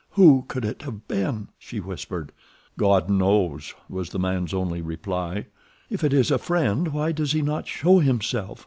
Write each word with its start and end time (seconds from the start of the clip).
"Who 0.13 0.45
could 0.47 0.65
it 0.65 0.81
have 0.81 1.07
been?" 1.07 1.49
she 1.59 1.79
whispered. 1.79 2.31
"God 2.75 3.07
knows!" 3.07 3.75
was 3.87 4.09
the 4.09 4.17
man's 4.17 4.51
only 4.51 4.81
reply. 4.81 5.45
"If 5.91 6.03
it 6.03 6.11
is 6.11 6.31
a 6.31 6.39
friend, 6.39 6.87
why 6.87 7.11
does 7.11 7.33
he 7.33 7.43
not 7.43 7.67
show 7.67 7.99
himself?" 7.99 8.59